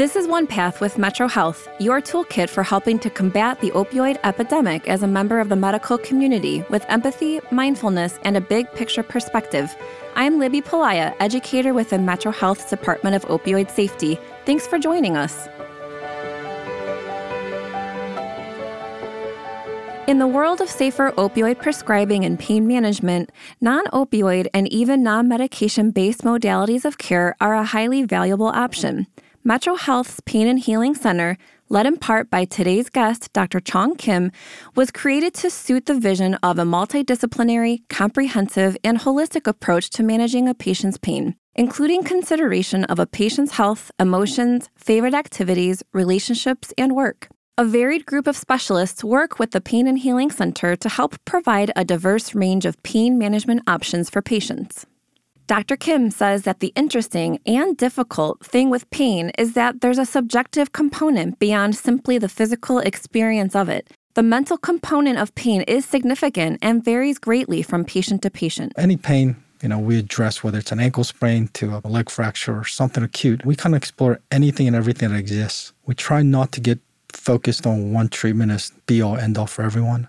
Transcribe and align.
This 0.00 0.16
is 0.16 0.26
One 0.26 0.46
Path 0.46 0.80
with 0.80 0.96
Metro 0.96 1.28
Health, 1.28 1.68
your 1.78 2.00
toolkit 2.00 2.48
for 2.48 2.62
helping 2.62 2.98
to 3.00 3.10
combat 3.10 3.60
the 3.60 3.70
opioid 3.72 4.18
epidemic 4.24 4.88
as 4.88 5.02
a 5.02 5.06
member 5.06 5.40
of 5.40 5.50
the 5.50 5.56
medical 5.56 5.98
community 5.98 6.64
with 6.70 6.86
empathy, 6.88 7.38
mindfulness, 7.50 8.18
and 8.22 8.34
a 8.34 8.40
big 8.40 8.72
picture 8.72 9.02
perspective. 9.02 9.76
I'm 10.16 10.38
Libby 10.38 10.62
Palaya, 10.62 11.14
educator 11.20 11.74
within 11.74 12.06
Metro 12.06 12.32
Health's 12.32 12.70
Department 12.70 13.14
of 13.14 13.26
Opioid 13.26 13.70
Safety. 13.70 14.18
Thanks 14.46 14.66
for 14.66 14.78
joining 14.78 15.18
us. 15.18 15.48
In 20.06 20.18
the 20.18 20.26
world 20.26 20.62
of 20.62 20.70
safer 20.70 21.12
opioid 21.18 21.60
prescribing 21.60 22.24
and 22.24 22.38
pain 22.38 22.66
management, 22.66 23.30
non 23.60 23.84
opioid 23.88 24.46
and 24.54 24.66
even 24.72 25.02
non 25.02 25.28
medication 25.28 25.90
based 25.90 26.22
modalities 26.22 26.86
of 26.86 26.96
care 26.96 27.36
are 27.38 27.54
a 27.54 27.64
highly 27.64 28.04
valuable 28.04 28.46
option. 28.46 29.06
Metro 29.42 29.74
Health's 29.74 30.20
Pain 30.26 30.46
and 30.46 30.58
Healing 30.58 30.94
Center, 30.94 31.38
led 31.70 31.86
in 31.86 31.96
part 31.96 32.28
by 32.28 32.44
today's 32.44 32.90
guest, 32.90 33.32
Dr. 33.32 33.58
Chong 33.58 33.96
Kim, 33.96 34.32
was 34.76 34.90
created 34.90 35.32
to 35.34 35.48
suit 35.48 35.86
the 35.86 35.98
vision 35.98 36.34
of 36.42 36.58
a 36.58 36.64
multidisciplinary, 36.64 37.88
comprehensive, 37.88 38.76
and 38.84 38.98
holistic 38.98 39.46
approach 39.46 39.88
to 39.90 40.02
managing 40.02 40.46
a 40.46 40.52
patient's 40.52 40.98
pain, 40.98 41.36
including 41.54 42.04
consideration 42.04 42.84
of 42.84 42.98
a 42.98 43.06
patient's 43.06 43.52
health, 43.52 43.90
emotions, 43.98 44.68
favorite 44.76 45.14
activities, 45.14 45.82
relationships, 45.94 46.74
and 46.76 46.94
work. 46.94 47.28
A 47.56 47.64
varied 47.64 48.04
group 48.04 48.26
of 48.26 48.36
specialists 48.36 49.02
work 49.02 49.38
with 49.38 49.52
the 49.52 49.60
Pain 49.62 49.86
and 49.86 49.98
Healing 49.98 50.30
Center 50.30 50.76
to 50.76 50.88
help 50.90 51.16
provide 51.24 51.72
a 51.74 51.84
diverse 51.84 52.34
range 52.34 52.66
of 52.66 52.82
pain 52.82 53.16
management 53.16 53.62
options 53.66 54.10
for 54.10 54.20
patients. 54.20 54.84
Dr. 55.50 55.76
Kim 55.76 56.12
says 56.12 56.44
that 56.44 56.60
the 56.60 56.72
interesting 56.76 57.40
and 57.44 57.76
difficult 57.76 58.38
thing 58.38 58.70
with 58.70 58.88
pain 58.90 59.32
is 59.36 59.54
that 59.54 59.80
there's 59.80 59.98
a 59.98 60.06
subjective 60.06 60.70
component 60.70 61.40
beyond 61.40 61.74
simply 61.74 62.18
the 62.18 62.28
physical 62.28 62.78
experience 62.78 63.56
of 63.56 63.68
it. 63.68 63.90
The 64.14 64.22
mental 64.22 64.56
component 64.56 65.18
of 65.18 65.34
pain 65.34 65.62
is 65.62 65.84
significant 65.84 66.60
and 66.62 66.84
varies 66.84 67.18
greatly 67.18 67.62
from 67.62 67.84
patient 67.84 68.22
to 68.22 68.30
patient. 68.30 68.74
Any 68.76 68.96
pain, 68.96 69.42
you 69.60 69.68
know, 69.68 69.80
we 69.80 69.98
address 69.98 70.44
whether 70.44 70.58
it's 70.58 70.70
an 70.70 70.78
ankle 70.78 71.02
sprain 71.02 71.48
to 71.54 71.80
a 71.82 71.88
leg 71.88 72.10
fracture 72.10 72.56
or 72.56 72.64
something 72.64 73.02
acute. 73.02 73.44
We 73.44 73.56
kind 73.56 73.74
of 73.74 73.78
explore 73.78 74.20
anything 74.30 74.68
and 74.68 74.76
everything 74.76 75.10
that 75.10 75.18
exists. 75.18 75.72
We 75.84 75.96
try 75.96 76.22
not 76.22 76.52
to 76.52 76.60
get 76.60 76.78
focused 77.08 77.66
on 77.66 77.92
one 77.92 78.08
treatment 78.08 78.52
as 78.52 78.70
be 78.86 79.02
all 79.02 79.16
end 79.16 79.36
all 79.36 79.48
for 79.48 79.62
everyone. 79.62 80.06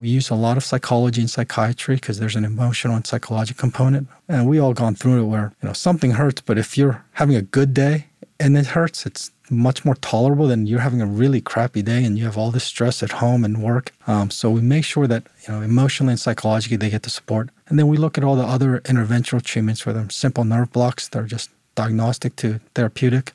We 0.00 0.08
use 0.08 0.30
a 0.30 0.34
lot 0.34 0.56
of 0.56 0.64
psychology 0.64 1.20
and 1.20 1.28
psychiatry 1.28 1.96
because 1.96 2.18
there's 2.18 2.36
an 2.36 2.46
emotional 2.46 2.96
and 2.96 3.06
psychological 3.06 3.60
component. 3.60 4.08
And 4.28 4.48
we 4.48 4.58
all 4.58 4.72
gone 4.72 4.94
through 4.94 5.22
it 5.22 5.26
where, 5.26 5.52
you 5.62 5.68
know, 5.68 5.74
something 5.74 6.12
hurts, 6.12 6.40
but 6.40 6.56
if 6.56 6.78
you're 6.78 7.04
having 7.12 7.36
a 7.36 7.42
good 7.42 7.74
day 7.74 8.06
and 8.38 8.56
it 8.56 8.68
hurts, 8.68 9.04
it's 9.04 9.30
much 9.50 9.84
more 9.84 9.96
tolerable 9.96 10.46
than 10.46 10.66
you're 10.66 10.80
having 10.80 11.02
a 11.02 11.06
really 11.06 11.42
crappy 11.42 11.82
day 11.82 12.02
and 12.02 12.16
you 12.16 12.24
have 12.24 12.38
all 12.38 12.50
this 12.50 12.64
stress 12.64 13.02
at 13.02 13.12
home 13.12 13.44
and 13.44 13.62
work. 13.62 13.92
Um, 14.06 14.30
so 14.30 14.48
we 14.48 14.62
make 14.62 14.86
sure 14.86 15.06
that, 15.06 15.24
you 15.46 15.52
know, 15.52 15.60
emotionally 15.60 16.12
and 16.12 16.20
psychologically 16.20 16.78
they 16.78 16.88
get 16.88 17.02
the 17.02 17.10
support. 17.10 17.50
And 17.68 17.78
then 17.78 17.88
we 17.88 17.98
look 17.98 18.16
at 18.16 18.24
all 18.24 18.36
the 18.36 18.44
other 18.44 18.80
interventional 18.80 19.42
treatments, 19.42 19.84
whether 19.84 20.08
simple 20.08 20.44
nerve 20.44 20.72
blocks 20.72 21.08
that 21.08 21.18
are 21.18 21.26
just 21.26 21.50
diagnostic 21.74 22.36
to 22.36 22.60
therapeutic, 22.74 23.32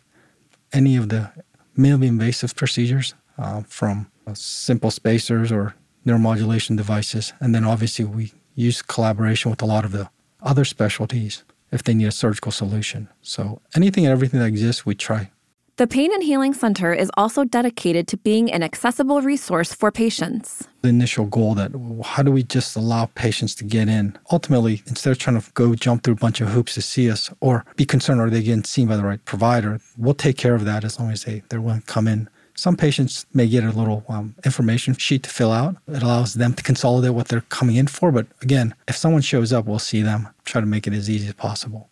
any 0.73 0.95
of 0.95 1.09
the 1.09 1.31
minimally 1.77 2.07
invasive 2.07 2.55
procedures 2.55 3.13
uh, 3.37 3.61
from 3.67 4.09
simple 4.33 4.89
spacers 4.89 5.51
or 5.51 5.75
neuromodulation 6.05 6.77
devices. 6.77 7.33
And 7.39 7.53
then 7.53 7.65
obviously 7.65 8.05
we 8.05 8.33
use 8.55 8.81
collaboration 8.81 9.51
with 9.51 9.61
a 9.61 9.65
lot 9.65 9.85
of 9.85 9.91
the 9.91 10.09
other 10.41 10.65
specialties 10.65 11.43
if 11.71 11.83
they 11.83 11.93
need 11.93 12.05
a 12.05 12.11
surgical 12.11 12.51
solution. 12.51 13.09
So 13.21 13.61
anything 13.75 14.05
and 14.05 14.11
everything 14.11 14.39
that 14.39 14.45
exists, 14.45 14.85
we 14.85 14.95
try. 14.95 15.31
The 15.77 15.87
Pain 15.87 16.13
and 16.13 16.23
Healing 16.23 16.53
Center 16.53 16.93
is 16.93 17.11
also 17.17 17.43
dedicated 17.43 18.07
to 18.07 18.15
being 18.15 18.49
an 18.49 18.63
accessible 18.63 19.21
resource 19.21 19.73
for 19.73 19.91
patients. 19.91 20.69
The 20.83 20.87
initial 20.87 21.25
goal 21.25 21.53
that 21.55 21.71
how 22.01 22.23
do 22.23 22.31
we 22.31 22.43
just 22.43 22.77
allow 22.77 23.07
patients 23.07 23.55
to 23.55 23.65
get 23.65 23.89
in? 23.89 24.17
Ultimately, 24.31 24.83
instead 24.87 25.11
of 25.11 25.17
trying 25.17 25.41
to 25.41 25.51
go 25.51 25.75
jump 25.75 26.03
through 26.03 26.13
a 26.13 26.17
bunch 26.17 26.39
of 26.39 26.47
hoops 26.47 26.75
to 26.75 26.81
see 26.81 27.11
us 27.11 27.29
or 27.41 27.65
be 27.75 27.85
concerned 27.85 28.21
are 28.21 28.29
they 28.29 28.41
getting 28.41 28.63
seen 28.63 28.87
by 28.87 28.95
the 28.95 29.03
right 29.03 29.25
provider, 29.25 29.81
we'll 29.97 30.13
take 30.13 30.37
care 30.37 30.55
of 30.55 30.63
that 30.63 30.85
as 30.85 30.97
long 30.97 31.11
as 31.11 31.25
they, 31.25 31.43
they're 31.49 31.59
willing 31.59 31.81
to 31.81 31.87
come 31.87 32.07
in 32.07 32.29
some 32.55 32.75
patients 32.75 33.25
may 33.33 33.47
get 33.47 33.63
a 33.63 33.71
little 33.71 34.03
um, 34.09 34.35
information 34.43 34.95
sheet 34.95 35.23
to 35.23 35.29
fill 35.29 35.51
out. 35.51 35.75
It 35.87 36.01
allows 36.01 36.33
them 36.33 36.53
to 36.53 36.63
consolidate 36.63 37.13
what 37.13 37.27
they're 37.27 37.41
coming 37.41 37.75
in 37.75 37.87
for. 37.87 38.11
But 38.11 38.27
again, 38.41 38.73
if 38.87 38.95
someone 38.95 39.21
shows 39.21 39.53
up, 39.53 39.65
we'll 39.65 39.79
see 39.79 40.01
them, 40.01 40.29
try 40.45 40.61
to 40.61 40.67
make 40.67 40.87
it 40.87 40.93
as 40.93 41.09
easy 41.09 41.27
as 41.27 41.33
possible. 41.33 41.89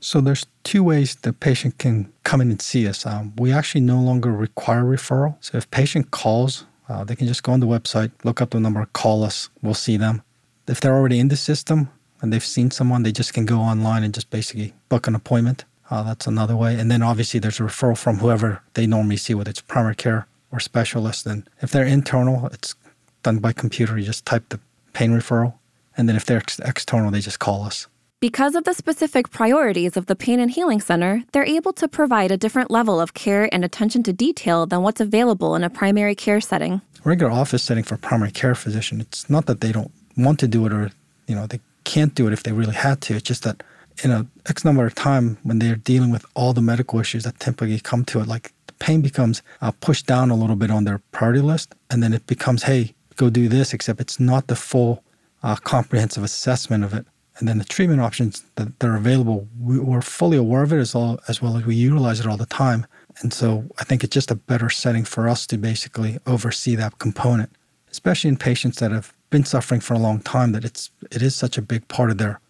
So 0.00 0.20
there's 0.20 0.46
two 0.64 0.82
ways 0.82 1.14
the 1.16 1.32
patient 1.32 1.78
can 1.78 2.12
come 2.24 2.42
in 2.42 2.50
and 2.50 2.60
see 2.60 2.86
us. 2.86 3.06
Um, 3.06 3.32
we 3.38 3.52
actually 3.52 3.80
no 3.80 3.98
longer 3.98 4.30
require 4.30 4.84
referral. 4.84 5.36
So 5.40 5.56
if 5.56 5.70
patient 5.70 6.10
calls, 6.10 6.66
uh, 6.88 7.04
they 7.04 7.16
can 7.16 7.26
just 7.26 7.42
go 7.42 7.52
on 7.52 7.60
the 7.60 7.66
website, 7.66 8.12
look 8.22 8.42
up 8.42 8.50
the 8.50 8.60
number, 8.60 8.84
call 8.92 9.24
us, 9.24 9.48
we'll 9.62 9.72
see 9.72 9.96
them. 9.96 10.22
If 10.68 10.80
they're 10.80 10.94
already 10.94 11.18
in 11.18 11.28
the 11.28 11.36
system 11.36 11.88
and 12.20 12.32
they've 12.32 12.44
seen 12.44 12.70
someone, 12.70 13.02
they 13.02 13.12
just 13.12 13.32
can 13.32 13.46
go 13.46 13.58
online 13.58 14.04
and 14.04 14.12
just 14.12 14.28
basically 14.28 14.74
book 14.90 15.06
an 15.06 15.14
appointment. 15.14 15.64
Uh, 15.90 16.02
that's 16.02 16.26
another 16.26 16.56
way. 16.56 16.78
And 16.78 16.90
then 16.90 17.02
obviously 17.02 17.40
there's 17.40 17.60
a 17.60 17.64
referral 17.64 17.96
from 17.96 18.18
whoever 18.18 18.62
they 18.74 18.86
normally 18.86 19.16
see, 19.16 19.34
whether 19.34 19.50
it's 19.50 19.60
primary 19.60 19.94
care 19.94 20.26
or 20.50 20.60
specialist. 20.60 21.26
And 21.26 21.48
if 21.60 21.70
they're 21.72 21.86
internal, 21.86 22.46
it's 22.46 22.74
done 23.22 23.38
by 23.38 23.52
computer. 23.52 23.98
You 23.98 24.04
just 24.04 24.24
type 24.24 24.48
the 24.48 24.60
pain 24.92 25.10
referral. 25.10 25.54
And 25.96 26.08
then 26.08 26.16
if 26.16 26.24
they're 26.24 26.38
ex- 26.38 26.58
external, 26.60 27.10
they 27.10 27.20
just 27.20 27.38
call 27.38 27.64
us. 27.64 27.86
Because 28.20 28.54
of 28.54 28.64
the 28.64 28.72
specific 28.72 29.30
priorities 29.30 29.98
of 29.98 30.06
the 30.06 30.16
Pain 30.16 30.40
and 30.40 30.50
Healing 30.50 30.80
Center, 30.80 31.22
they're 31.32 31.44
able 31.44 31.74
to 31.74 31.86
provide 31.86 32.30
a 32.30 32.38
different 32.38 32.70
level 32.70 32.98
of 32.98 33.12
care 33.12 33.50
and 33.52 33.64
attention 33.64 34.02
to 34.04 34.14
detail 34.14 34.64
than 34.64 34.80
what's 34.80 35.00
available 35.00 35.54
in 35.54 35.62
a 35.62 35.68
primary 35.68 36.14
care 36.14 36.40
setting. 36.40 36.80
Regular 37.04 37.30
office 37.30 37.62
setting 37.62 37.84
for 37.84 37.96
a 37.96 37.98
primary 37.98 38.30
care 38.30 38.54
physician, 38.54 38.98
it's 39.02 39.28
not 39.28 39.44
that 39.44 39.60
they 39.60 39.72
don't 39.72 39.92
want 40.16 40.38
to 40.40 40.48
do 40.48 40.64
it 40.64 40.72
or, 40.72 40.90
you 41.26 41.34
know, 41.34 41.46
they 41.46 41.60
can't 41.84 42.14
do 42.14 42.26
it 42.26 42.32
if 42.32 42.42
they 42.44 42.52
really 42.52 42.74
had 42.74 43.02
to. 43.02 43.14
It's 43.14 43.28
just 43.28 43.42
that 43.42 43.62
in 44.02 44.10
a 44.10 44.26
X 44.46 44.64
number 44.64 44.84
of 44.86 44.94
time 44.94 45.38
when 45.42 45.58
they're 45.58 45.76
dealing 45.76 46.10
with 46.10 46.24
all 46.34 46.52
the 46.52 46.62
medical 46.62 46.98
issues 46.98 47.24
that 47.24 47.38
typically 47.38 47.78
come 47.80 48.04
to 48.06 48.20
it, 48.20 48.26
like 48.26 48.52
the 48.66 48.72
pain 48.74 49.00
becomes 49.02 49.42
uh, 49.60 49.70
pushed 49.80 50.06
down 50.06 50.30
a 50.30 50.34
little 50.36 50.56
bit 50.56 50.70
on 50.70 50.84
their 50.84 51.00
priority 51.12 51.40
list, 51.40 51.74
and 51.90 52.02
then 52.02 52.12
it 52.12 52.26
becomes, 52.26 52.64
hey, 52.64 52.94
go 53.16 53.30
do 53.30 53.48
this, 53.48 53.72
except 53.72 54.00
it's 54.00 54.18
not 54.18 54.48
the 54.48 54.56
full 54.56 55.04
uh, 55.42 55.56
comprehensive 55.56 56.24
assessment 56.24 56.84
of 56.84 56.92
it. 56.94 57.06
And 57.38 57.48
then 57.48 57.58
the 57.58 57.64
treatment 57.64 58.00
options 58.00 58.44
that, 58.54 58.78
that 58.78 58.86
are 58.86 58.96
available, 58.96 59.48
we, 59.60 59.78
we're 59.78 60.00
fully 60.00 60.36
aware 60.36 60.62
of 60.62 60.72
it 60.72 60.78
as, 60.78 60.94
all, 60.94 61.18
as 61.26 61.42
well 61.42 61.56
as 61.56 61.64
we 61.64 61.74
utilize 61.74 62.20
it 62.20 62.26
all 62.26 62.36
the 62.36 62.46
time. 62.46 62.86
And 63.20 63.32
so 63.32 63.64
I 63.78 63.84
think 63.84 64.04
it's 64.04 64.14
just 64.14 64.30
a 64.30 64.36
better 64.36 64.70
setting 64.70 65.04
for 65.04 65.28
us 65.28 65.46
to 65.48 65.58
basically 65.58 66.18
oversee 66.26 66.74
that 66.76 66.98
component, 66.98 67.50
especially 67.90 68.28
in 68.28 68.36
patients 68.36 68.78
that 68.78 68.90
have 68.90 69.12
been 69.30 69.44
suffering 69.44 69.80
for 69.80 69.94
a 69.94 69.98
long 69.98 70.20
time, 70.20 70.52
that 70.52 70.64
it's 70.64 70.90
it 71.10 71.22
is 71.22 71.34
such 71.34 71.58
a 71.58 71.62
big 71.62 71.86
part 71.88 72.10
of 72.10 72.18
their 72.18 72.40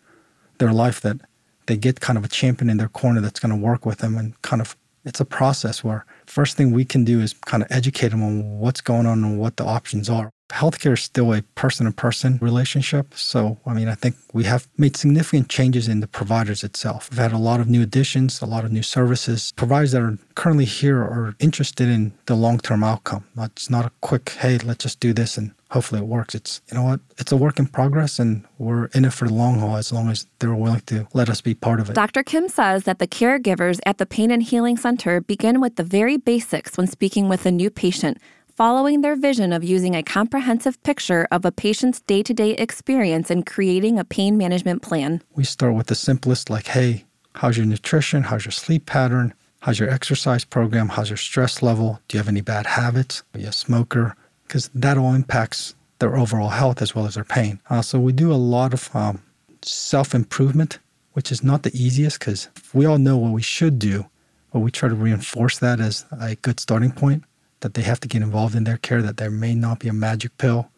their 0.59 0.73
life 0.73 1.01
that 1.01 1.19
they 1.67 1.77
get 1.77 2.01
kind 2.01 2.19
of 2.19 2.25
a 2.25 2.29
champion 2.29 2.71
in 2.71 2.77
their 2.77 2.89
corner 2.89 3.21
that's 3.21 3.41
going 3.41 3.51
to 3.51 3.57
work 3.57 3.87
with 3.87 3.99
them 3.99 4.17
and 4.17 4.41
kind 4.43 4.61
of 4.61 4.77
it's 5.05 5.21
a 5.21 5.25
process 5.25 5.85
where 5.85 6.07
first 6.27 6.57
thing 6.57 6.73
we 6.73 6.85
can 6.85 7.05
do 7.05 7.21
is 7.21 7.35
kind 7.45 7.63
of 7.63 7.71
educate 7.71 8.09
them 8.09 8.23
on 8.23 8.59
what's 8.59 8.81
going 8.81 9.07
on 9.07 9.23
and 9.23 9.39
what 9.39 9.57
the 9.57 9.65
options 9.65 10.09
are. 10.09 10.31
Healthcare 10.51 10.93
is 10.95 11.03
still 11.03 11.33
a 11.33 11.43
person 11.55 11.87
to 11.87 11.93
person 11.93 12.39
relationship. 12.41 13.15
So, 13.15 13.59
I 13.67 13.73
mean, 13.75 13.89
I 13.89 13.95
think 13.95 14.17
we 14.33 14.45
have 14.45 14.69
made 14.77 14.97
significant 14.97 15.49
changes 15.49 15.89
in 15.89 16.01
the 16.01 16.07
providers 16.07 16.63
itself. 16.63 17.11
We've 17.11 17.19
had 17.19 17.33
a 17.33 17.39
lot 17.39 17.61
of 17.61 17.69
new 17.69 17.83
additions, 17.83 18.41
a 18.41 18.47
lot 18.47 18.65
of 18.65 18.73
new 18.73 18.83
services. 18.83 19.53
Providers 19.57 19.93
that 19.93 20.03
are 20.03 20.19
currently 20.35 20.67
here 20.67 20.99
are 20.99 21.35
interested 21.41 21.89
in 21.89 22.13
the 22.27 22.35
long 22.35 22.59
term 22.59 22.85
outcome. 22.85 23.25
It's 23.39 23.71
not 23.71 23.87
a 23.87 23.93
quick, 24.01 24.31
hey, 24.41 24.59
let's 24.59 24.85
just 24.85 25.01
do 25.01 25.13
this 25.13 25.37
and 25.37 25.53
hopefully 25.75 26.01
it 26.01 26.07
works. 26.07 26.37
It's, 26.37 26.63
you 26.71 26.77
know 26.77 26.85
what, 26.85 27.01
it's 27.19 27.33
a 27.33 27.37
work 27.37 27.59
in 27.59 27.67
progress 27.67 28.21
and 28.21 28.45
we're 28.59 28.87
in 28.95 29.05
it 29.05 29.13
for 29.13 29.27
the 29.27 29.35
long 29.35 29.59
haul 29.59 29.77
as 29.77 29.93
long 29.93 30.09
as 30.09 30.25
they're 30.39 30.55
willing 30.55 30.83
to 30.83 31.09
let 31.15 31.29
us 31.29 31.41
be 31.41 31.53
part 31.53 31.81
of 31.81 31.91
it. 31.91 31.95
Dr. 31.95 32.23
Kim 32.23 32.49
says 32.49 32.85
that 32.85 33.01
the 33.01 33.09
caregivers 33.09 33.81
at 33.85 33.99
the 33.99 34.07
Pain 34.07 34.31
and 34.31 34.43
Healing 34.43 34.77
Center 34.77 35.21
begin 35.21 35.61
with 35.61 35.75
the 35.75 35.83
very 35.83 36.17
basics 36.17 36.79
when 36.79 36.87
speaking 36.87 37.29
with 37.29 37.45
a 37.45 37.51
new 37.51 37.71
patient, 37.71 38.19
following 38.55 39.01
their 39.01 39.17
vision 39.17 39.53
of 39.53 39.65
using 39.65 39.97
a 39.97 40.03
comprehensive 40.05 40.81
picture 40.85 41.27
of 41.33 41.45
a 41.45 41.51
patient's 41.51 42.01
day 42.03 42.23
to 42.23 42.33
day 42.33 42.53
experience 42.53 43.29
and 43.29 43.45
creating 43.45 43.99
a 43.99 44.05
pain 44.05 44.39
management 44.39 44.81
plan. 44.81 45.23
We 45.35 45.43
start 45.43 45.75
with 45.75 45.89
the 45.89 45.97
simplest, 45.97 46.51
like, 46.51 46.69
hey, 46.69 47.05
how's 47.35 47.57
your 47.57 47.67
nutrition? 47.67 48.23
How's 48.23 48.45
your 48.45 48.53
sleep 48.53 48.87
pattern? 48.87 49.35
How's 49.59 49.81
your 49.81 49.91
exercise 49.91 50.45
program? 50.45 50.91
How's 50.91 51.11
your 51.11 51.17
stress 51.17 51.63
level? 51.63 51.99
Do 52.07 52.17
you 52.17 52.21
have 52.21 52.29
any 52.29 52.43
bad 52.43 52.67
habits? 52.67 53.25
Are 53.35 53.41
you 53.41 53.49
a 53.49 53.53
smoker? 53.53 54.15
Because 54.55 54.71
that 54.73 54.97
all 54.97 55.15
impacts 55.15 55.75
their 55.99 56.17
overall 56.17 56.51
health 56.51 56.81
as 56.81 56.95
well 56.95 57.07
as 57.07 57.17
their 57.17 57.25
pain. 57.25 57.59
Uh, 57.71 57.83
so 57.83 57.99
we 57.99 58.13
do 58.13 58.33
a 58.33 58.39
lot 58.39 58.73
of 58.73 58.89
um, 58.95 59.21
self 59.63 60.15
improvement, 60.15 60.79
which 61.15 61.33
is 61.33 61.43
not 61.43 61.65
the 61.65 61.77
easiest 61.77 62.21
because 62.21 62.49
we 62.73 62.87
all 62.87 62.99
know 62.99 63.17
what 63.17 63.33
we 63.33 63.43
should 63.43 63.81
do, 63.81 64.07
but 64.53 64.61
we 64.61 64.71
try 64.71 64.89
to 64.89 64.95
reinforce 64.95 65.59
that 65.59 65.81
as 65.81 66.05
a 66.21 66.37
good 66.37 66.61
starting 66.61 66.93
point 66.93 67.25
that 67.63 67.75
they 67.75 67.83
have 67.83 67.99
to 67.99 68.07
get 68.07 68.23
involved 68.23 68.55
in 68.55 68.63
their 68.63 68.77
care, 68.77 69.03
that 69.03 69.17
there 69.17 69.29
may 69.29 69.57
not 69.57 69.81
be 69.81 69.89
a 69.89 69.93
magic 69.93 70.39
pill 70.39 70.71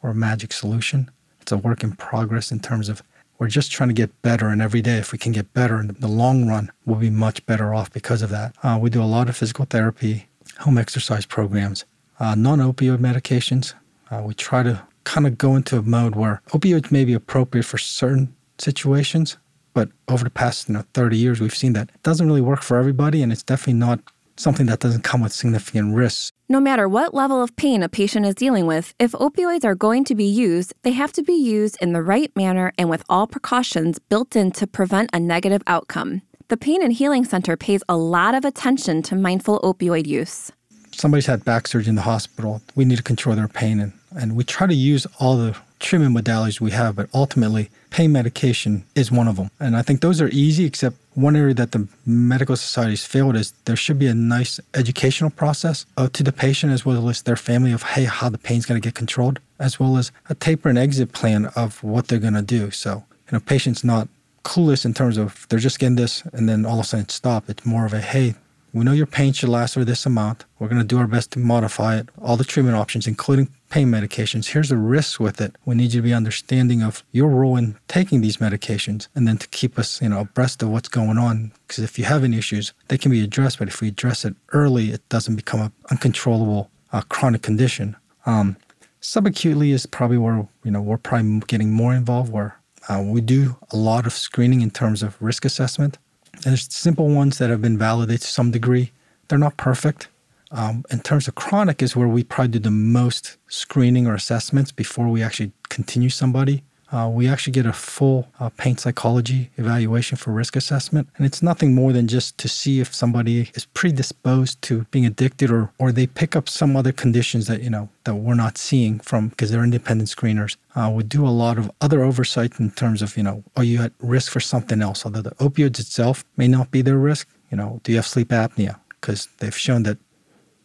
or 0.00 0.10
a 0.10 0.14
magic 0.14 0.52
solution. 0.52 1.10
It's 1.40 1.50
a 1.50 1.58
work 1.58 1.82
in 1.82 1.96
progress 1.96 2.52
in 2.52 2.60
terms 2.60 2.88
of 2.88 3.02
we're 3.40 3.48
just 3.48 3.72
trying 3.72 3.88
to 3.88 3.94
get 3.94 4.22
better. 4.22 4.46
And 4.46 4.62
every 4.62 4.80
day, 4.80 4.98
if 4.98 5.10
we 5.10 5.18
can 5.18 5.32
get 5.32 5.52
better 5.52 5.80
in 5.80 5.88
the 5.98 6.06
long 6.06 6.46
run, 6.46 6.70
we'll 6.86 7.00
be 7.00 7.10
much 7.10 7.44
better 7.46 7.74
off 7.74 7.92
because 7.92 8.22
of 8.22 8.30
that. 8.30 8.54
Uh, 8.62 8.78
we 8.80 8.90
do 8.90 9.02
a 9.02 9.10
lot 9.16 9.28
of 9.28 9.36
physical 9.36 9.64
therapy, 9.64 10.28
home 10.60 10.78
exercise 10.78 11.26
programs, 11.26 11.84
uh, 12.20 12.34
non 12.34 12.58
opioid 12.58 12.98
medications. 12.98 13.74
Uh, 14.10 14.22
we 14.22 14.34
try 14.34 14.62
to 14.62 14.82
kind 15.04 15.26
of 15.26 15.36
go 15.38 15.56
into 15.56 15.78
a 15.78 15.82
mode 15.82 16.14
where 16.14 16.42
opioids 16.48 16.90
may 16.90 17.04
be 17.04 17.14
appropriate 17.14 17.64
for 17.64 17.78
certain 17.78 18.34
situations, 18.58 19.36
but 19.72 19.90
over 20.08 20.24
the 20.24 20.30
past 20.30 20.68
you 20.68 20.74
know 20.74 20.84
30 20.94 21.16
years, 21.16 21.40
we've 21.40 21.54
seen 21.54 21.72
that 21.74 21.90
it 21.94 22.02
doesn't 22.02 22.26
really 22.26 22.40
work 22.40 22.62
for 22.62 22.78
everybody, 22.78 23.22
and 23.22 23.32
it's 23.32 23.42
definitely 23.42 23.74
not 23.74 24.00
something 24.36 24.66
that 24.66 24.80
doesn't 24.80 25.02
come 25.02 25.20
with 25.20 25.32
significant 25.32 25.94
risks. 25.94 26.32
No 26.48 26.60
matter 26.60 26.88
what 26.88 27.14
level 27.14 27.42
of 27.42 27.54
pain 27.56 27.82
a 27.82 27.88
patient 27.88 28.26
is 28.26 28.34
dealing 28.34 28.66
with, 28.66 28.94
if 28.98 29.12
opioids 29.12 29.64
are 29.64 29.74
going 29.74 30.04
to 30.04 30.14
be 30.14 30.24
used, 30.24 30.74
they 30.82 30.92
have 30.92 31.12
to 31.12 31.22
be 31.22 31.32
used 31.32 31.78
in 31.80 31.92
the 31.92 32.02
right 32.02 32.34
manner 32.36 32.72
and 32.76 32.90
with 32.90 33.04
all 33.08 33.26
precautions 33.26 33.98
built 33.98 34.36
in 34.36 34.50
to 34.52 34.66
prevent 34.66 35.10
a 35.12 35.20
negative 35.20 35.62
outcome. 35.66 36.22
The 36.48 36.56
Pain 36.56 36.82
and 36.82 36.92
Healing 36.92 37.24
Center 37.24 37.56
pays 37.56 37.82
a 37.88 37.96
lot 37.96 38.34
of 38.34 38.44
attention 38.44 39.02
to 39.04 39.16
mindful 39.16 39.60
opioid 39.60 40.06
use. 40.06 40.52
Somebody's 40.94 41.26
had 41.26 41.44
back 41.44 41.66
surgery 41.66 41.90
in 41.90 41.94
the 41.96 42.02
hospital. 42.02 42.62
We 42.74 42.84
need 42.84 42.96
to 42.96 43.02
control 43.02 43.36
their 43.36 43.48
pain, 43.48 43.80
and, 43.80 43.92
and 44.16 44.36
we 44.36 44.44
try 44.44 44.66
to 44.66 44.74
use 44.74 45.06
all 45.18 45.36
the 45.36 45.56
treatment 45.80 46.16
modalities 46.16 46.60
we 46.60 46.70
have, 46.70 46.96
but 46.96 47.08
ultimately, 47.12 47.70
pain 47.90 48.10
medication 48.12 48.84
is 48.94 49.12
one 49.12 49.28
of 49.28 49.36
them. 49.36 49.50
And 49.60 49.76
I 49.76 49.82
think 49.82 50.00
those 50.00 50.20
are 50.20 50.28
easy, 50.28 50.64
except 50.64 50.96
one 51.14 51.36
area 51.36 51.54
that 51.54 51.72
the 51.72 51.86
medical 52.06 52.56
societies 52.56 53.04
failed 53.04 53.36
is 53.36 53.52
there 53.66 53.76
should 53.76 53.98
be 53.98 54.06
a 54.06 54.14
nice 54.14 54.58
educational 54.72 55.30
process 55.30 55.84
uh, 55.96 56.08
to 56.12 56.22
the 56.22 56.32
patient 56.32 56.72
as 56.72 56.86
well 56.86 57.08
as 57.08 57.22
their 57.22 57.36
family 57.36 57.72
of, 57.72 57.82
hey, 57.82 58.04
how 58.04 58.28
the 58.28 58.38
pain's 58.38 58.66
going 58.66 58.80
to 58.80 58.86
get 58.86 58.94
controlled, 58.94 59.40
as 59.58 59.78
well 59.78 59.96
as 59.96 60.10
a 60.28 60.34
taper 60.34 60.68
and 60.68 60.78
exit 60.78 61.12
plan 61.12 61.46
of 61.54 61.82
what 61.84 62.08
they're 62.08 62.18
going 62.18 62.34
to 62.34 62.42
do. 62.42 62.70
So, 62.70 63.04
you 63.26 63.32
know, 63.32 63.40
patients 63.40 63.84
not 63.84 64.08
clueless 64.44 64.84
in 64.84 64.94
terms 64.94 65.16
of 65.16 65.46
they're 65.48 65.58
just 65.58 65.78
getting 65.78 65.96
this 65.96 66.22
and 66.32 66.48
then 66.48 66.66
all 66.66 66.80
of 66.80 66.84
a 66.84 66.88
sudden 66.88 67.08
stop. 67.08 67.48
It's 67.48 67.64
more 67.64 67.86
of 67.86 67.92
a, 67.92 68.00
hey, 68.00 68.34
we 68.74 68.84
know 68.84 68.92
your 68.92 69.06
pain 69.06 69.32
should 69.32 69.48
last 69.48 69.74
for 69.74 69.84
this 69.84 70.04
amount. 70.04 70.44
We're 70.58 70.68
going 70.68 70.80
to 70.80 70.86
do 70.86 70.98
our 70.98 71.06
best 71.06 71.30
to 71.32 71.38
modify 71.38 71.96
it. 71.96 72.08
All 72.20 72.36
the 72.36 72.44
treatment 72.44 72.76
options, 72.76 73.06
including 73.06 73.48
pain 73.70 73.88
medications. 73.88 74.48
Here's 74.48 74.68
the 74.68 74.76
risks 74.76 75.20
with 75.20 75.40
it. 75.40 75.54
We 75.64 75.76
need 75.76 75.94
you 75.94 76.00
to 76.00 76.02
be 76.02 76.12
understanding 76.12 76.82
of 76.82 77.04
your 77.12 77.28
role 77.28 77.56
in 77.56 77.76
taking 77.86 78.20
these 78.20 78.38
medications 78.38 79.06
and 79.14 79.28
then 79.28 79.38
to 79.38 79.46
keep 79.48 79.78
us, 79.78 80.02
you 80.02 80.08
know, 80.08 80.20
abreast 80.20 80.60
of 80.62 80.70
what's 80.70 80.88
going 80.88 81.18
on. 81.18 81.52
Because 81.68 81.84
if 81.84 82.00
you 82.00 82.04
have 82.04 82.24
any 82.24 82.36
issues, 82.36 82.72
they 82.88 82.98
can 82.98 83.12
be 83.12 83.22
addressed. 83.22 83.60
But 83.60 83.68
if 83.68 83.80
we 83.80 83.88
address 83.88 84.24
it 84.24 84.34
early, 84.52 84.90
it 84.90 85.08
doesn't 85.08 85.36
become 85.36 85.60
an 85.60 85.72
uncontrollable 85.92 86.68
uh, 86.92 87.02
chronic 87.02 87.42
condition. 87.42 87.94
Um, 88.26 88.56
subacutely 89.00 89.72
is 89.72 89.86
probably 89.86 90.18
where, 90.18 90.48
you 90.64 90.70
know, 90.72 90.82
we're 90.82 90.96
probably 90.96 91.40
getting 91.46 91.70
more 91.70 91.94
involved 91.94 92.32
where 92.32 92.58
uh, 92.88 93.02
we 93.04 93.20
do 93.20 93.56
a 93.70 93.76
lot 93.76 94.04
of 94.04 94.12
screening 94.12 94.62
in 94.62 94.70
terms 94.70 95.02
of 95.02 95.16
risk 95.20 95.44
assessment. 95.44 95.96
There's 96.44 96.70
simple 96.72 97.08
ones 97.08 97.38
that 97.38 97.48
have 97.48 97.62
been 97.62 97.78
validated 97.78 98.20
to 98.20 98.26
some 98.28 98.50
degree. 98.50 98.92
They're 99.28 99.38
not 99.38 99.56
perfect. 99.56 100.08
Um, 100.50 100.84
in 100.90 101.00
terms 101.00 101.26
of 101.26 101.34
chronic, 101.34 101.82
is 101.82 101.96
where 101.96 102.06
we 102.06 102.22
probably 102.22 102.52
do 102.52 102.58
the 102.58 102.70
most 102.70 103.38
screening 103.48 104.06
or 104.06 104.14
assessments 104.14 104.70
before 104.70 105.08
we 105.08 105.22
actually 105.22 105.52
continue 105.70 106.10
somebody. 106.10 106.62
Uh, 106.94 107.08
we 107.08 107.26
actually 107.26 107.50
get 107.50 107.66
a 107.66 107.72
full 107.72 108.28
uh, 108.38 108.48
pain 108.50 108.76
psychology 108.76 109.50
evaluation 109.56 110.16
for 110.16 110.30
risk 110.30 110.54
assessment. 110.54 111.08
And 111.16 111.26
it's 111.26 111.42
nothing 111.42 111.74
more 111.74 111.92
than 111.92 112.06
just 112.06 112.38
to 112.38 112.48
see 112.48 112.78
if 112.78 112.94
somebody 112.94 113.50
is 113.54 113.64
predisposed 113.64 114.62
to 114.62 114.84
being 114.92 115.04
addicted 115.04 115.50
or, 115.50 115.72
or 115.78 115.90
they 115.90 116.06
pick 116.06 116.36
up 116.36 116.48
some 116.48 116.76
other 116.76 116.92
conditions 116.92 117.48
that, 117.48 117.62
you 117.64 117.70
know, 117.70 117.88
that 118.04 118.14
we're 118.14 118.36
not 118.36 118.56
seeing 118.56 119.00
from 119.00 119.26
because 119.26 119.50
they're 119.50 119.64
independent 119.64 120.08
screeners. 120.08 120.56
Uh, 120.76 120.88
we 120.94 121.02
do 121.02 121.26
a 121.26 121.34
lot 121.44 121.58
of 121.58 121.68
other 121.80 122.04
oversight 122.04 122.60
in 122.60 122.70
terms 122.70 123.02
of, 123.02 123.16
you 123.16 123.24
know, 123.24 123.42
are 123.56 123.64
you 123.64 123.82
at 123.82 123.92
risk 123.98 124.30
for 124.30 124.38
something 124.38 124.80
else? 124.80 125.04
Although 125.04 125.22
the 125.22 125.32
opioids 125.32 125.80
itself 125.80 126.24
may 126.36 126.46
not 126.46 126.70
be 126.70 126.80
their 126.80 126.98
risk, 126.98 127.26
you 127.50 127.56
know, 127.56 127.80
do 127.82 127.90
you 127.90 127.98
have 127.98 128.06
sleep 128.06 128.28
apnea? 128.28 128.78
Because 128.88 129.26
they've 129.38 129.56
shown 129.56 129.82
that 129.82 129.98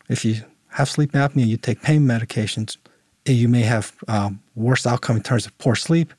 if 0.10 0.24
you 0.24 0.44
have 0.68 0.90
sleep 0.90 1.14
apnea, 1.14 1.48
you 1.48 1.58
take 1.58 1.82
pain 1.82 2.02
medications, 2.02 2.78
you 3.26 3.48
may 3.48 3.62
have 3.62 3.96
um, 4.08 4.42
worse 4.56 4.86
outcome 4.86 5.18
in 5.18 5.24
terms 5.24 5.46
of 5.46 5.58
poor 5.58 5.76
sleep, 5.76 6.14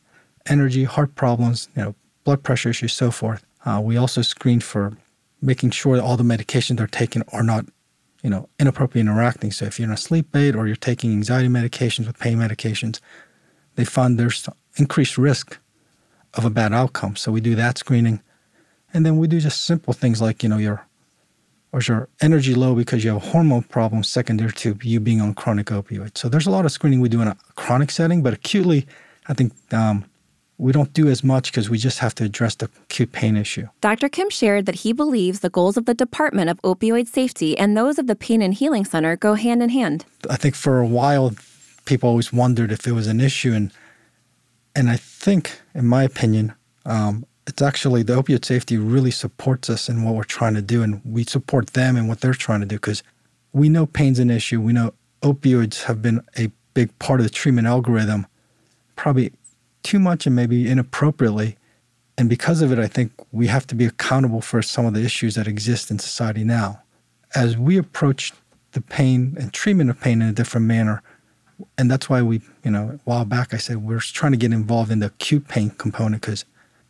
energy, 0.50 0.84
heart 0.84 1.14
problems, 1.14 1.68
you 1.76 1.82
know, 1.82 1.94
blood 2.24 2.42
pressure 2.42 2.70
issues, 2.70 2.92
so 2.92 3.10
forth. 3.10 3.44
Uh, 3.64 3.80
we 3.82 3.96
also 3.96 4.22
screen 4.22 4.60
for 4.60 4.96
making 5.40 5.70
sure 5.70 5.96
that 5.96 6.02
all 6.02 6.16
the 6.16 6.24
medications 6.24 6.76
they're 6.76 6.86
taking 6.86 7.22
are 7.32 7.42
not, 7.42 7.64
you 8.22 8.28
know, 8.28 8.48
inappropriate 8.58 9.06
interacting. 9.06 9.50
So 9.52 9.64
if 9.64 9.78
you're 9.78 9.88
in 9.88 9.94
a 9.94 9.96
sleep 9.96 10.34
aid 10.36 10.54
or 10.54 10.66
you're 10.66 10.76
taking 10.76 11.12
anxiety 11.12 11.48
medications 11.48 12.06
with 12.06 12.18
pain 12.18 12.36
medications, 12.36 13.00
they 13.76 13.84
find 13.84 14.18
there's 14.18 14.48
increased 14.76 15.16
risk 15.16 15.58
of 16.34 16.44
a 16.44 16.50
bad 16.50 16.72
outcome. 16.72 17.16
So 17.16 17.32
we 17.32 17.40
do 17.40 17.54
that 17.54 17.78
screening. 17.78 18.20
And 18.92 19.06
then 19.06 19.16
we 19.16 19.28
do 19.28 19.40
just 19.40 19.64
simple 19.64 19.92
things 19.92 20.20
like, 20.20 20.42
you 20.42 20.48
know, 20.48 20.58
your 20.58 20.86
or 21.72 21.80
your 21.80 22.08
energy 22.20 22.54
low 22.54 22.74
because 22.74 23.04
you 23.04 23.12
have 23.12 23.22
hormone 23.22 23.62
problem 23.62 24.02
secondary 24.02 24.52
to 24.52 24.76
you 24.82 24.98
being 25.00 25.20
on 25.20 25.34
chronic 25.34 25.66
opioids? 25.68 26.18
So 26.18 26.28
there's 26.28 26.46
a 26.46 26.50
lot 26.50 26.64
of 26.64 26.72
screening 26.72 27.00
we 27.00 27.08
do 27.08 27.22
in 27.22 27.28
a 27.28 27.36
chronic 27.54 27.90
setting, 27.90 28.22
but 28.22 28.34
acutely, 28.34 28.86
I 29.28 29.34
think 29.34 29.52
um, 29.72 30.04
we 30.60 30.72
don't 30.72 30.92
do 30.92 31.08
as 31.08 31.24
much 31.24 31.50
because 31.50 31.70
we 31.70 31.78
just 31.78 31.98
have 32.00 32.14
to 32.14 32.24
address 32.24 32.54
the 32.56 32.66
acute 32.82 33.12
pain 33.12 33.34
issue. 33.34 33.66
Dr. 33.80 34.10
Kim 34.10 34.28
shared 34.28 34.66
that 34.66 34.76
he 34.76 34.92
believes 34.92 35.40
the 35.40 35.48
goals 35.48 35.78
of 35.78 35.86
the 35.86 35.94
Department 35.94 36.50
of 36.50 36.60
Opioid 36.60 37.08
Safety 37.08 37.56
and 37.56 37.76
those 37.76 37.98
of 37.98 38.06
the 38.06 38.14
Pain 38.14 38.42
and 38.42 38.52
Healing 38.52 38.84
Center 38.84 39.16
go 39.16 39.34
hand 39.34 39.62
in 39.62 39.70
hand. 39.70 40.04
I 40.28 40.36
think 40.36 40.54
for 40.54 40.78
a 40.78 40.86
while, 40.86 41.34
people 41.86 42.10
always 42.10 42.30
wondered 42.30 42.70
if 42.70 42.86
it 42.86 42.92
was 42.92 43.06
an 43.06 43.20
issue, 43.20 43.52
and 43.52 43.72
and 44.76 44.90
I 44.90 44.96
think, 44.96 45.60
in 45.74 45.86
my 45.86 46.04
opinion, 46.04 46.52
um, 46.84 47.24
it's 47.46 47.62
actually 47.62 48.02
the 48.02 48.22
opioid 48.22 48.44
safety 48.44 48.76
really 48.76 49.10
supports 49.10 49.70
us 49.70 49.88
in 49.88 50.04
what 50.04 50.14
we're 50.14 50.24
trying 50.24 50.54
to 50.54 50.62
do, 50.62 50.82
and 50.82 51.00
we 51.04 51.24
support 51.24 51.68
them 51.68 51.96
in 51.96 52.06
what 52.06 52.20
they're 52.20 52.34
trying 52.34 52.60
to 52.60 52.66
do 52.66 52.76
because 52.76 53.02
we 53.54 53.70
know 53.70 53.86
pain's 53.86 54.18
an 54.18 54.30
issue. 54.30 54.60
We 54.60 54.74
know 54.74 54.92
opioids 55.22 55.84
have 55.84 56.02
been 56.02 56.20
a 56.38 56.50
big 56.74 56.96
part 56.98 57.20
of 57.20 57.24
the 57.24 57.30
treatment 57.30 57.66
algorithm, 57.66 58.26
probably 58.94 59.32
too 59.82 59.98
much 59.98 60.26
and 60.26 60.36
maybe 60.36 60.68
inappropriately. 60.68 61.56
And 62.18 62.28
because 62.28 62.62
of 62.62 62.72
it, 62.72 62.78
I 62.78 62.86
think 62.86 63.12
we 63.32 63.46
have 63.46 63.66
to 63.68 63.74
be 63.74 63.86
accountable 63.86 64.40
for 64.40 64.62
some 64.62 64.86
of 64.86 64.94
the 64.94 65.02
issues 65.02 65.34
that 65.36 65.46
exist 65.46 65.90
in 65.90 65.98
society 65.98 66.44
now. 66.44 66.82
As 67.34 67.56
we 67.56 67.78
approach 67.78 68.32
the 68.72 68.80
pain 68.80 69.36
and 69.38 69.52
treatment 69.52 69.90
of 69.90 70.00
pain 70.00 70.20
in 70.22 70.28
a 70.28 70.32
different 70.32 70.66
manner, 70.66 71.02
and 71.78 71.90
that's 71.90 72.08
why 72.08 72.22
we, 72.22 72.40
you 72.64 72.70
know, 72.70 72.90
a 72.90 73.00
while 73.04 73.24
back 73.24 73.52
I 73.52 73.58
said 73.58 73.78
we're 73.78 74.00
trying 74.00 74.32
to 74.32 74.38
get 74.38 74.52
involved 74.52 74.90
in 74.90 74.98
the 75.00 75.06
acute 75.06 75.48
pain 75.48 75.70
component 75.70 76.22
because 76.22 76.44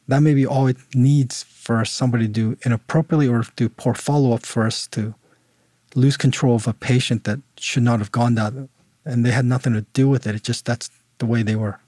that 0.09 0.21
may 0.21 0.35
be 0.35 0.47
all 0.47 0.67
it 0.67 0.76
needs 0.95 1.43
for 1.43 1.85
somebody 1.85 2.26
to 2.26 2.33
do 2.33 2.57
inappropriately 2.65 3.29
or 3.29 3.45
do 3.57 3.69
poor 3.69 3.95
follow 3.95 4.33
up 4.33 4.45
for 4.45 4.65
us 4.65 4.87
to 4.88 5.15
lose 5.95 6.17
control 6.17 6.57
of 6.57 6.67
a 6.67 6.73
patient 6.73 7.25
that 7.25 7.41
should 7.59 7.83
not 7.83 7.99
have 7.99 8.12
gone 8.12 8.35
that 8.37 8.53
and 9.05 9.25
they 9.25 9.31
had 9.31 9.45
nothing 9.45 9.73
to 9.73 9.83
do 9.93 10.09
with 10.09 10.26
it. 10.26 10.35
It 10.35 10.43
just 10.43 10.65
that's 10.65 10.91
the 11.19 11.26
way 11.26 11.43
they 11.43 11.57
were 11.57 11.81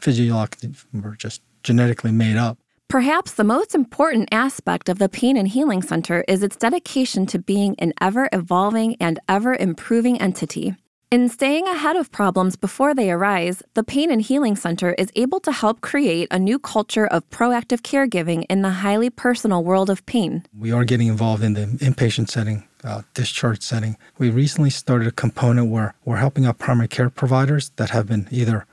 physiologically 0.00 0.72
were 0.92 1.16
just 1.16 1.42
genetically 1.62 2.12
made 2.12 2.36
up. 2.36 2.58
Perhaps 2.88 3.34
the 3.34 3.44
most 3.44 3.74
important 3.74 4.30
aspect 4.32 4.88
of 4.88 4.98
the 4.98 5.10
Pain 5.10 5.36
and 5.36 5.48
Healing 5.48 5.82
Center 5.82 6.24
is 6.26 6.42
its 6.42 6.56
dedication 6.56 7.26
to 7.26 7.38
being 7.38 7.74
an 7.78 7.92
ever 8.00 8.30
evolving 8.32 8.96
and 8.98 9.20
ever 9.28 9.54
improving 9.54 10.18
entity. 10.20 10.74
In 11.10 11.28
staying 11.28 11.66
ahead 11.66 11.96
of 11.96 12.12
problems 12.12 12.56
before 12.56 12.94
they 12.94 13.10
arise, 13.10 13.62
the 13.72 13.82
Pain 13.82 14.10
and 14.10 14.20
Healing 14.20 14.56
Center 14.56 14.92
is 14.98 15.10
able 15.16 15.40
to 15.40 15.52
help 15.52 15.80
create 15.80 16.28
a 16.30 16.38
new 16.38 16.58
culture 16.58 17.06
of 17.06 17.28
proactive 17.30 17.80
caregiving 17.80 18.44
in 18.50 18.60
the 18.60 18.70
highly 18.70 19.08
personal 19.08 19.64
world 19.64 19.88
of 19.88 20.04
pain. 20.04 20.44
We 20.58 20.70
are 20.70 20.84
getting 20.84 21.08
involved 21.08 21.42
in 21.42 21.54
the 21.54 21.64
inpatient 21.66 22.28
setting, 22.28 22.64
uh, 22.84 23.02
discharge 23.14 23.62
setting. 23.62 23.96
We 24.18 24.28
recently 24.28 24.68
started 24.68 25.08
a 25.08 25.12
component 25.12 25.70
where 25.70 25.94
we're 26.04 26.18
helping 26.18 26.44
out 26.44 26.58
primary 26.58 26.88
care 26.88 27.08
providers 27.08 27.70
that 27.76 27.88
have 27.90 28.06
been 28.06 28.28
either 28.30 28.66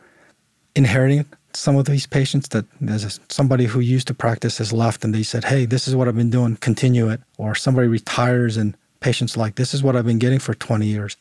inheriting 0.75 1.25
some 1.53 1.77
of 1.77 1.85
these 1.85 2.05
patients 2.05 2.49
that 2.49 2.65
there's 2.81 3.19
somebody 3.29 3.65
who 3.65 3.79
used 3.79 4.07
to 4.07 4.13
practice 4.13 4.57
has 4.57 4.73
left 4.73 5.05
and 5.05 5.15
they 5.15 5.23
said, 5.23 5.45
hey, 5.45 5.65
this 5.65 5.87
is 5.87 5.95
what 5.95 6.07
I've 6.07 6.15
been 6.15 6.29
doing, 6.29 6.57
continue 6.57 7.09
it. 7.09 7.21
Or 7.37 7.55
somebody 7.55 7.87
retires 7.87 8.57
and 8.57 8.75
patients 8.99 9.37
like, 9.37 9.55
this 9.55 9.73
is 9.73 9.81
what 9.81 9.95
I've 9.95 10.05
been 10.05 10.19
getting 10.19 10.39
for 10.39 10.53
20 10.53 10.85
years 10.85 11.15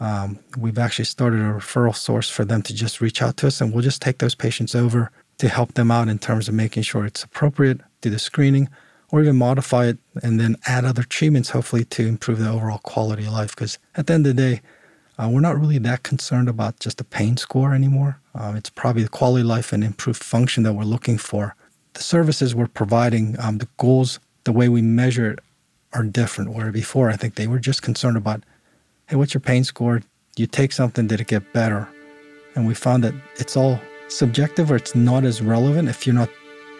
um, 0.00 0.38
we've 0.56 0.78
actually 0.78 1.06
started 1.06 1.40
a 1.40 1.54
referral 1.54 1.94
source 1.94 2.30
for 2.30 2.44
them 2.44 2.62
to 2.62 2.74
just 2.74 3.00
reach 3.00 3.20
out 3.20 3.36
to 3.38 3.48
us, 3.48 3.60
and 3.60 3.72
we'll 3.72 3.82
just 3.82 4.02
take 4.02 4.18
those 4.18 4.34
patients 4.34 4.74
over 4.74 5.10
to 5.38 5.48
help 5.48 5.74
them 5.74 5.90
out 5.90 6.08
in 6.08 6.18
terms 6.18 6.48
of 6.48 6.54
making 6.54 6.82
sure 6.82 7.04
it's 7.04 7.24
appropriate, 7.24 7.80
do 8.00 8.10
the 8.10 8.18
screening, 8.18 8.68
or 9.10 9.22
even 9.22 9.36
modify 9.36 9.86
it 9.86 9.98
and 10.22 10.38
then 10.38 10.56
add 10.66 10.84
other 10.84 11.02
treatments, 11.02 11.50
hopefully, 11.50 11.84
to 11.84 12.06
improve 12.06 12.38
the 12.38 12.50
overall 12.50 12.78
quality 12.78 13.24
of 13.24 13.32
life. 13.32 13.54
Because 13.54 13.78
at 13.96 14.06
the 14.06 14.14
end 14.14 14.26
of 14.26 14.36
the 14.36 14.42
day, 14.42 14.60
uh, 15.18 15.28
we're 15.28 15.40
not 15.40 15.60
really 15.60 15.78
that 15.78 16.04
concerned 16.04 16.48
about 16.48 16.78
just 16.78 16.98
the 16.98 17.04
pain 17.04 17.36
score 17.36 17.74
anymore. 17.74 18.20
Um, 18.34 18.56
it's 18.56 18.70
probably 18.70 19.02
the 19.02 19.08
quality 19.08 19.40
of 19.40 19.48
life 19.48 19.72
and 19.72 19.82
improved 19.82 20.22
function 20.22 20.62
that 20.62 20.74
we're 20.74 20.84
looking 20.84 21.18
for. 21.18 21.56
The 21.94 22.02
services 22.02 22.54
we're 22.54 22.68
providing, 22.68 23.38
um, 23.40 23.58
the 23.58 23.68
goals, 23.78 24.20
the 24.44 24.52
way 24.52 24.68
we 24.68 24.80
measure 24.80 25.32
it 25.32 25.40
are 25.92 26.04
different. 26.04 26.52
Where 26.52 26.70
before, 26.70 27.10
I 27.10 27.16
think 27.16 27.34
they 27.34 27.48
were 27.48 27.58
just 27.58 27.82
concerned 27.82 28.16
about 28.16 28.44
hey, 29.08 29.16
what's 29.16 29.32
your 29.32 29.40
pain 29.40 29.64
score? 29.64 30.02
You 30.36 30.46
take 30.46 30.70
something, 30.70 31.06
did 31.06 31.20
it 31.20 31.28
get 31.28 31.52
better? 31.54 31.88
And 32.54 32.66
we 32.66 32.74
found 32.74 33.02
that 33.04 33.14
it's 33.36 33.56
all 33.56 33.80
subjective 34.08 34.70
or 34.70 34.76
it's 34.76 34.94
not 34.94 35.24
as 35.24 35.40
relevant 35.40 35.88
if 35.88 36.06
you're 36.06 36.14
not 36.14 36.28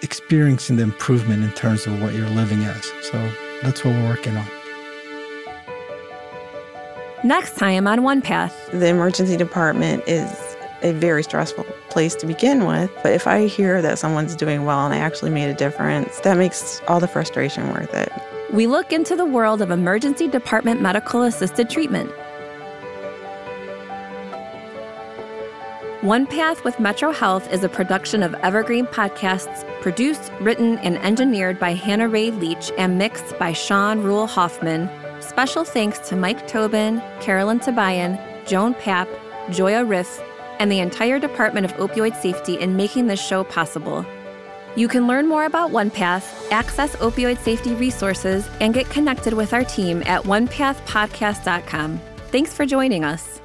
experiencing 0.03 0.77
the 0.77 0.83
improvement 0.83 1.43
in 1.43 1.51
terms 1.53 1.87
of 1.87 2.01
what 2.03 2.15
you're 2.15 2.29
living 2.29 2.63
as. 2.65 2.85
So 3.03 3.33
that's 3.63 3.85
what 3.85 3.95
we're 3.95 4.09
working 4.09 4.37
on. 4.37 4.58
Next 7.29 7.59
time 7.59 7.87
on 7.87 8.05
One 8.05 8.23
Path. 8.23 8.71
The 8.73 8.87
emergency 8.87 9.37
department 9.37 10.03
is 10.07 10.57
a 10.81 10.93
very 10.93 11.23
stressful 11.23 11.65
place 11.91 12.15
to 12.15 12.27
begin 12.27 12.65
with. 12.65 12.91
But 13.03 13.13
if 13.13 13.27
I 13.27 13.49
hear 13.49 13.83
that 13.83 13.99
someone's 13.99 14.35
doing 14.35 14.65
well 14.65 14.87
and 14.87 14.95
I 14.95 14.97
actually 14.97 15.33
made 15.33 15.51
a 15.51 15.55
difference, 15.55 16.21
that 16.21 16.39
makes 16.39 16.81
all 16.89 17.01
the 17.01 17.07
frustration 17.07 17.69
worth 17.69 17.93
it. 17.93 18.11
We 18.51 18.67
look 18.67 18.95
into 18.95 19.15
the 19.15 19.27
world 19.27 19.61
of 19.61 19.71
emergency 19.71 20.27
department 20.27 20.81
medical 20.81 21.23
assisted 21.25 21.69
treatment. 21.69 22.11
One 26.01 26.27
Path 26.27 26.65
with 26.65 26.81
Metro 26.81 27.13
Health 27.13 27.53
is 27.53 27.63
a 27.63 27.69
production 27.69 28.23
of 28.23 28.33
Evergreen 28.37 28.87
Podcasts, 28.87 29.67
produced, 29.83 30.33
written, 30.41 30.79
and 30.79 30.97
engineered 31.01 31.59
by 31.59 31.75
Hannah 31.75 32.09
Ray 32.09 32.31
Leach 32.31 32.73
and 32.79 32.97
mixed 32.97 33.39
by 33.39 33.53
Sean 33.53 34.03
Rule 34.03 34.27
Hoffman. 34.27 34.89
Special 35.21 35.65
thanks 35.65 35.99
to 36.09 36.17
Mike 36.17 36.47
Tobin, 36.47 37.03
Carolyn 37.21 37.61
Tobian, 37.61 38.19
Joan 38.47 38.75
Papp, 38.75 39.09
Joya 39.51 39.85
Riff, 39.85 40.23
and 40.59 40.71
the 40.71 40.81
entire 40.81 41.19
Department 41.19 41.65
of 41.65 41.73
Opioid 41.75 42.21
Safety 42.21 42.55
in 42.59 42.77
making 42.77 43.07
this 43.07 43.25
show 43.25 43.45
possible. 43.45 44.05
You 44.77 44.87
can 44.87 45.07
learn 45.07 45.27
more 45.27 45.45
about 45.45 45.71
OnePath, 45.71 46.51
access 46.53 46.95
opioid 46.97 47.39
safety 47.39 47.75
resources, 47.75 48.49
and 48.61 48.73
get 48.73 48.89
connected 48.91 49.35
with 49.35 49.53
our 49.53 49.65
team 49.65 50.03
at 50.07 50.23
onepathpodcast.com. 50.23 52.01
Thanks 52.31 52.55
for 52.55 52.65
joining 52.65 53.05
us. 53.05 53.38